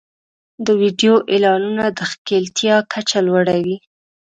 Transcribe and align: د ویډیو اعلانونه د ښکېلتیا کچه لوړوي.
د 0.65 0.67
ویډیو 0.81 1.13
اعلانونه 1.31 1.85
د 1.97 1.99
ښکېلتیا 2.11 2.75
کچه 2.93 3.19
لوړوي. 3.27 3.77